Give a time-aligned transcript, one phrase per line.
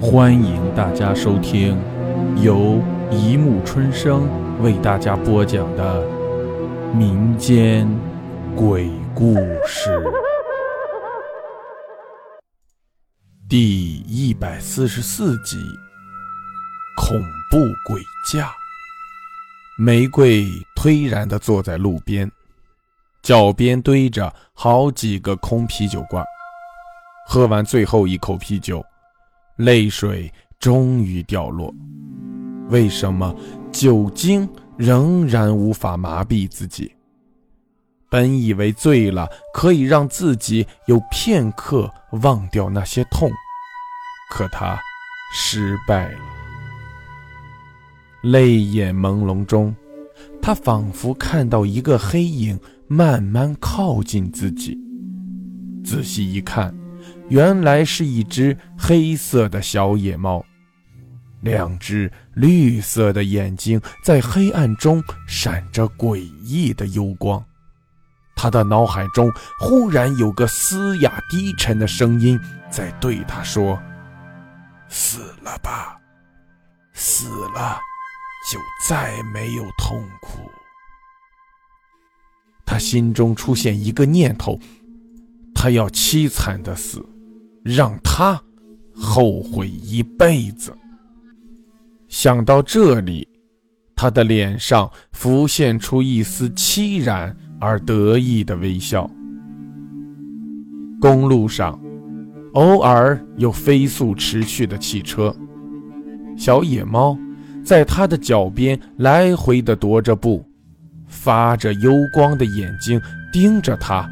[0.00, 1.76] 欢迎大家收听
[2.40, 4.28] 由一木春生
[4.62, 6.06] 为大家播讲的
[6.94, 7.84] 民间
[8.54, 9.34] 鬼故
[9.66, 10.00] 事
[13.48, 15.56] 第一百四十四集：
[16.96, 17.20] 恐
[17.50, 18.00] 怖鬼
[18.32, 18.52] 架。
[19.76, 20.46] 玫瑰
[20.76, 22.30] 颓然地坐在路边，
[23.20, 26.24] 脚边堆着好几个空啤酒罐。
[27.26, 28.84] 喝完最后一口啤酒，
[29.58, 31.74] 泪水终于掉落。
[32.68, 33.34] 为什么
[33.72, 36.92] 酒精仍然无法麻痹自己？
[38.08, 41.92] 本以为醉了可以让自己有片刻
[42.22, 43.30] 忘掉那些痛，
[44.30, 44.78] 可他
[45.34, 46.20] 失败了。
[48.22, 49.74] 泪眼朦胧中，
[50.40, 54.78] 他仿佛看到一个黑影慢慢靠近自己。
[55.84, 56.72] 仔细一看。
[57.28, 60.44] 原来是一只黑色的小野猫，
[61.40, 67.44] 两只绿色的眼睛在黑暗中闪着诡异的幽光。
[68.34, 72.38] 他的脑海中忽然有个嘶哑低沉的声音
[72.70, 73.78] 在对他说
[74.88, 75.98] ：“死了吧，
[76.94, 77.78] 死了，
[78.50, 80.48] 就再没有痛苦。”
[82.64, 84.56] 他心中出现一个念头：
[85.58, 87.04] 他要凄惨的死。
[87.64, 88.40] 让他
[88.94, 90.72] 后悔一辈子。
[92.08, 93.28] 想到这里，
[93.94, 99.10] 他的脸上浮现出一丝凄然而得意的微笑。
[100.98, 101.78] 公路上，
[102.54, 105.34] 偶尔有飞速驰去的汽车，
[106.34, 107.18] 小野猫
[107.62, 110.42] 在他的脚边来回的踱着步，
[111.06, 112.98] 发着幽光的眼睛
[113.30, 114.08] 盯着他，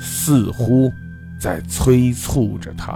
[0.00, 0.90] 似乎……
[1.42, 2.94] 在催促着他。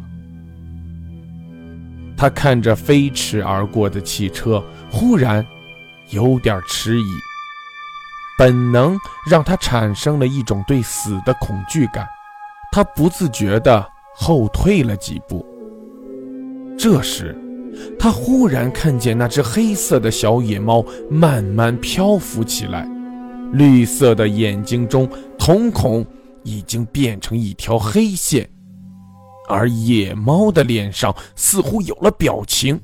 [2.14, 5.42] 他看着飞驰而过的汽车，忽然
[6.10, 7.06] 有点迟疑。
[8.38, 12.06] 本能让他产生了一种对死的恐惧感，
[12.70, 15.42] 他不自觉地后退了几步。
[16.78, 17.34] 这时，
[17.98, 22.86] 他忽然看见那只黑色的小野猫慢慢漂浮起来，
[23.54, 26.04] 绿色的眼睛中瞳孔。
[26.44, 28.48] 已经变成一条黑线，
[29.48, 32.80] 而野猫的脸上似乎有了表情，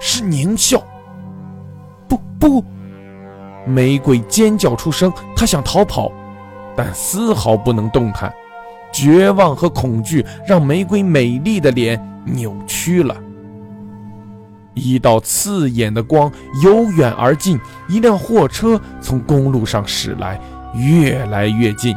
[0.00, 0.82] 是狞笑。
[2.08, 2.64] 不不！
[3.66, 6.10] 玫瑰尖叫出声，她想逃跑，
[6.74, 8.32] 但丝毫不能动弹。
[8.92, 13.16] 绝望和恐惧让玫瑰美丽的脸扭曲了。
[14.74, 16.32] 一道刺眼的光
[16.62, 20.40] 由远而近，一辆货车从公路上驶来，
[20.74, 21.94] 越来越近。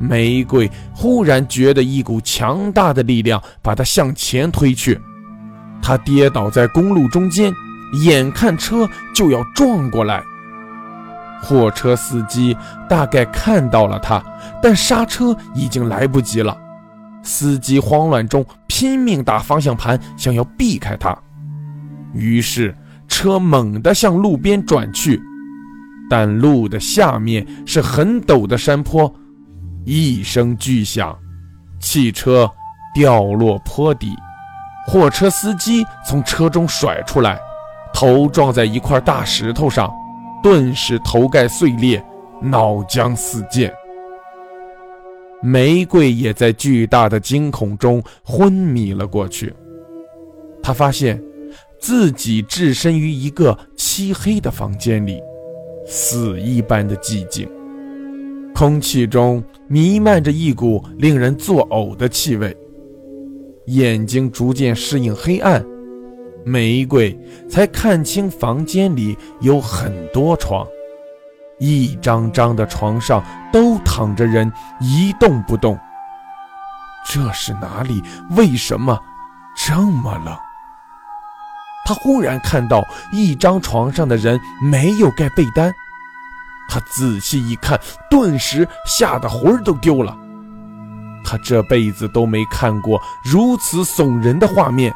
[0.00, 5.00] 玫瑰忽然觉得一股强大的力量把她向前推去，
[5.82, 7.52] 她跌倒在公路中间，
[8.04, 10.22] 眼看车就要撞过来。
[11.40, 12.56] 货车司机
[12.88, 14.22] 大概看到了她，
[14.62, 16.56] 但刹车已经来不及了。
[17.22, 21.16] 司机慌乱中拼命打方向盘，想要避开她，
[22.12, 22.74] 于是
[23.08, 25.20] 车猛地向路边转去，
[26.08, 29.12] 但路的下面是很陡的山坡。
[29.90, 31.18] 一声巨响，
[31.80, 32.46] 汽车
[32.94, 34.14] 掉落坡底，
[34.86, 37.40] 货车司机从车中甩出来，
[37.90, 39.90] 头撞在一块大石头上，
[40.42, 42.04] 顿时头盖碎裂，
[42.38, 43.72] 脑浆四溅。
[45.40, 49.54] 玫瑰也在巨大的惊恐中昏迷了过去。
[50.62, 51.18] 他发现
[51.80, 55.18] 自己置身于一个漆黑的房间里，
[55.86, 57.48] 死一般的寂静。
[58.58, 62.56] 空气中弥漫着一股令人作呕的气味，
[63.66, 65.64] 眼睛逐渐适应黑暗，
[66.44, 67.16] 玫瑰
[67.48, 70.66] 才看清房间里有很多床，
[71.60, 75.78] 一张张的床上都躺着人，一动不动。
[77.06, 78.02] 这是哪里？
[78.36, 78.98] 为什么
[79.56, 80.36] 这么冷？
[81.86, 85.72] 他忽然看到一张床上的人没有盖被单。
[86.68, 87.80] 他仔细一看，
[88.10, 90.16] 顿时吓得魂儿都丢了。
[91.24, 94.94] 他这辈子都没看过如此悚人的画面。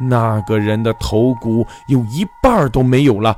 [0.00, 3.36] 那个人的头骨有一半都没有了，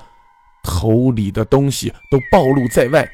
[0.62, 3.08] 头里的东西都暴露在外，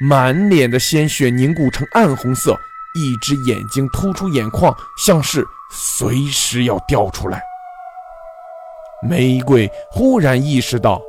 [0.00, 2.52] 满脸的鲜血凝固成暗红色，
[2.94, 7.42] 一只眼睛突出眼眶，像是随时要掉出来。
[9.02, 11.00] 玫瑰忽然意识到。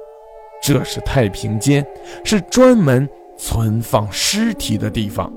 [0.62, 1.86] 这是太平间，
[2.24, 5.32] 是专门存放尸体的地方。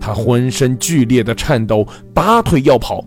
[0.00, 3.04] 他浑身剧烈的颤抖，拔腿要跑，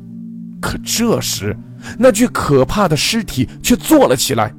[0.60, 1.56] 可这时，
[1.98, 4.54] 那具可怕的尸体却坐了起来，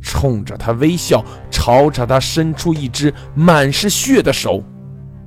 [0.00, 4.64] 冲着他微笑，朝着他伸出一只满是血的手，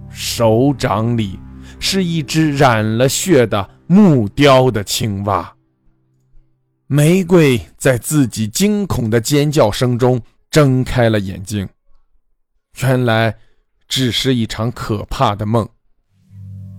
[0.10, 1.40] 手掌里
[1.80, 5.53] 是一只染了血的木雕的青蛙。
[6.96, 11.68] 玫瑰在自己惊恐的尖叫声中睁开了眼睛，
[12.82, 13.36] 原来
[13.88, 15.68] 只是一场可怕的梦。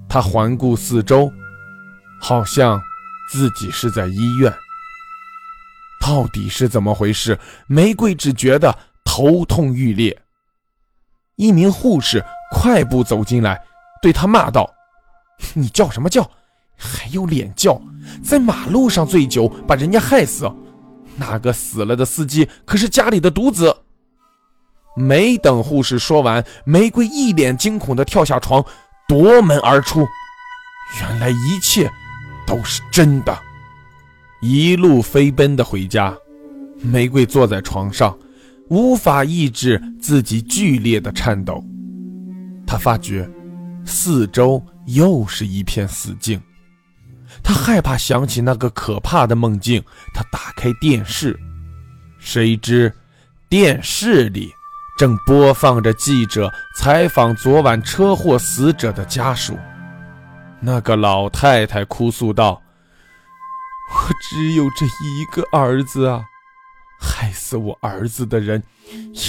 [0.09, 1.33] 他环顾四周，
[2.21, 2.81] 好像
[3.29, 4.55] 自己是在医院。
[6.01, 7.37] 到底是怎么回事？
[7.67, 10.17] 玫瑰只觉得头痛欲裂。
[11.35, 13.61] 一名护士快步走进来，
[14.01, 14.73] 对他骂道
[15.55, 16.31] ：“你叫什么叫？
[16.77, 17.83] 还有脸叫！
[18.25, 20.51] 在马路上醉酒，把人家害死！
[21.17, 23.77] 那个死了的司机可是家里的独子。”
[24.97, 28.65] 没等护士说完，玫瑰一脸惊恐地跳下床。
[29.07, 30.07] 夺门而出，
[31.01, 31.91] 原来一切
[32.47, 33.39] 都是真的。
[34.41, 36.17] 一路飞奔的回家，
[36.81, 38.17] 玫瑰坐在床上，
[38.71, 41.63] 无法抑制自己剧烈的颤抖。
[42.67, 43.29] 她发觉
[43.85, 46.41] 四周又是一片死静，
[47.43, 49.83] 他害怕想起那个可怕的梦境。
[50.15, 51.39] 他打开电视，
[52.19, 52.93] 谁知
[53.49, 54.53] 电视里……
[54.97, 59.59] 正播放着记者采访昨晚车祸死者的家属。
[60.61, 62.63] 那个老太太哭诉道
[63.91, 66.23] ：“我只有这一个儿子啊，
[67.01, 68.63] 害死我儿子的人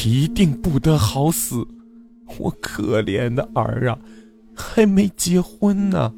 [0.04, 1.68] 一定不得好死。
[2.38, 3.98] 我可怜的儿啊，
[4.56, 6.14] 还没结婚呢。”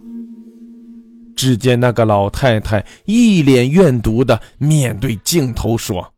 [1.37, 6.13] 只见那个老太太一脸怨毒的面对镜头说：“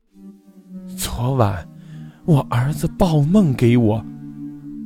[0.98, 1.64] 昨晚。”
[2.26, 4.06] 我儿子报梦给我，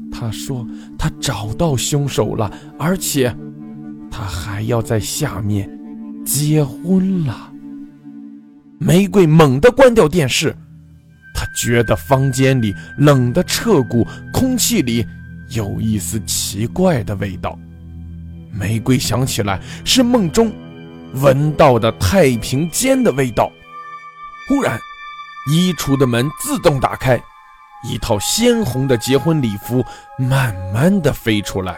[0.10, 0.66] 他说
[0.98, 2.50] 他找到凶手了，
[2.80, 3.36] 而且
[4.10, 5.70] 他还要在下面
[6.26, 7.52] 结婚了。
[8.80, 10.56] 玫瑰猛地关掉电视，
[11.36, 15.06] 他觉得房间里冷得彻骨，空气里
[15.50, 17.60] 有一丝奇怪的味道。
[18.54, 20.54] 玫瑰想起来是梦中
[21.16, 23.52] 闻到的太平间的味道。
[24.48, 24.80] 忽然，
[25.52, 27.22] 衣橱的门自动打开。
[27.86, 29.84] 一套鲜红的结婚礼服
[30.18, 31.78] 慢慢的飞出来，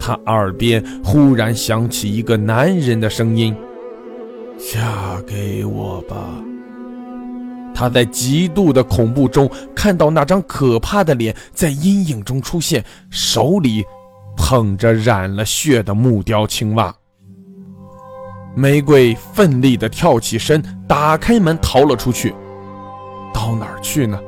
[0.00, 3.54] 他耳边忽然响起一个男人的声音
[4.56, 6.16] ：“嫁给我吧。”
[7.76, 13.84] 他在极度的恐怖中看到那张可怕的脸在阴影中出现，手里
[14.46, 16.94] 捧着染了血的木雕青蛙。
[18.54, 22.34] 玫瑰奋力的跳起身，打开门逃了出去。
[23.32, 24.20] 到哪儿去呢？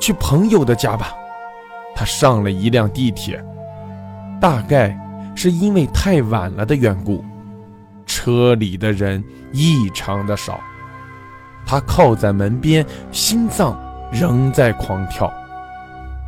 [0.00, 1.12] 去朋友的家吧，
[1.94, 3.44] 他上了一辆地铁，
[4.40, 4.98] 大概
[5.36, 7.22] 是因为太晚了的缘故，
[8.06, 10.58] 车里的人异常的少。
[11.66, 13.78] 他靠在门边，心脏
[14.10, 15.30] 仍在狂跳，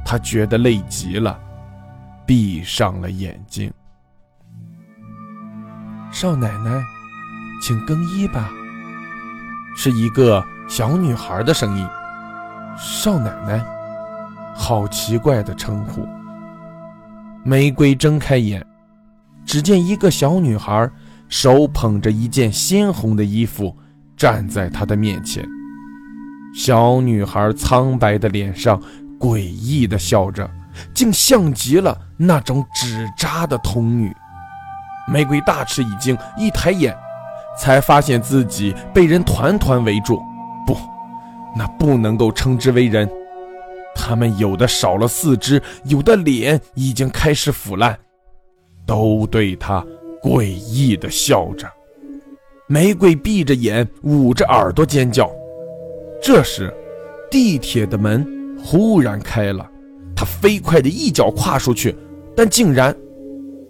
[0.04, 1.40] 他觉得累极了，
[2.26, 3.72] 闭上了眼睛。
[6.10, 6.82] 少奶奶，
[7.62, 8.50] 请更衣吧。
[9.76, 11.86] 是一个小女孩的声音。
[12.76, 13.64] 少奶奶，
[14.54, 16.06] 好奇怪的称呼。
[17.44, 18.66] 玫瑰睁开眼，
[19.44, 20.90] 只见一个小女孩
[21.28, 23.76] 手捧着一件鲜红的衣服
[24.16, 25.46] 站在她的面前。
[26.54, 28.80] 小女孩苍白的脸上
[29.20, 30.50] 诡异的笑着，
[30.94, 34.14] 竟像极了那种纸扎的童女。
[35.08, 36.96] 玫瑰大吃一惊，一抬眼，
[37.58, 40.20] 才发现自己被人团团围住。
[40.66, 40.76] 不。
[41.58, 43.10] 那不能够称之为人，
[43.94, 47.98] 他们有的少了四肢，有的脸已经开始腐烂，
[48.84, 49.82] 都对他
[50.22, 51.66] 诡异的笑着。
[52.66, 55.30] 玫瑰闭着眼，捂着耳朵尖叫。
[56.20, 56.70] 这时，
[57.30, 58.26] 地铁的门
[58.62, 59.66] 忽然开了，
[60.16, 61.94] 他飞快的一脚跨出去，
[62.34, 62.96] 但竟然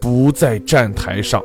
[0.00, 1.42] 不在站台上。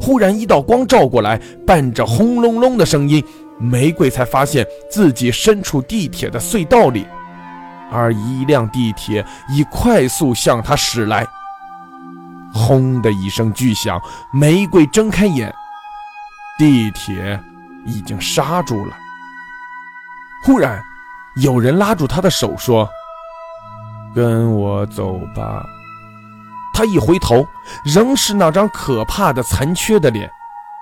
[0.00, 3.24] 忽然一道光照过来，伴着轰隆隆的声音。
[3.58, 7.06] 玫瑰才发现自己身处地铁的隧道里，
[7.90, 11.26] 而一辆地铁已快速向他驶来。
[12.54, 14.00] 轰的一声巨响，
[14.32, 15.54] 玫瑰睁开眼，
[16.58, 17.38] 地铁
[17.84, 18.96] 已经刹住了。
[20.46, 20.82] 忽然，
[21.36, 22.88] 有人拉住他的手说
[24.14, 25.64] ：“跟我走吧。”
[26.74, 27.46] 他一回头，
[27.84, 30.30] 仍是那张可怕的残缺的脸。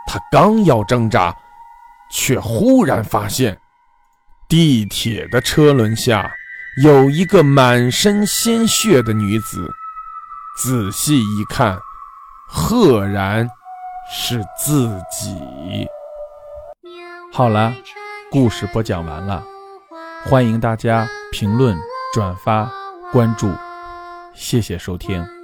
[0.07, 1.35] 他刚要挣扎。
[2.11, 3.59] 却忽然发现，
[4.49, 6.33] 地铁的车轮下
[6.83, 9.71] 有一个满身鲜血的女子。
[10.57, 11.79] 仔细一看，
[12.49, 13.47] 赫然
[14.11, 15.87] 是自己。
[17.31, 17.75] 好了，
[18.31, 19.45] 故事播讲完了，
[20.25, 21.77] 欢迎大家评论、
[22.15, 22.73] 转发、
[23.11, 23.51] 关注，
[24.35, 25.38] 谢谢收听。